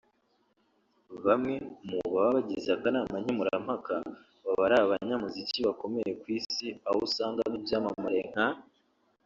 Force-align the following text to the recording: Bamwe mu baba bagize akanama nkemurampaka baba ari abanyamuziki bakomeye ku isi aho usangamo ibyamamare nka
Bamwe 1.25 1.55
mu 1.87 1.97
baba 2.13 2.29
bagize 2.37 2.69
akanama 2.77 3.15
nkemurampaka 3.21 3.93
baba 4.45 4.61
ari 4.67 4.75
abanyamuziki 4.81 5.59
bakomeye 5.67 6.11
ku 6.21 6.25
isi 6.37 6.67
aho 6.87 6.97
usangamo 7.07 7.55
ibyamamare 7.59 8.21
nka 8.31 8.47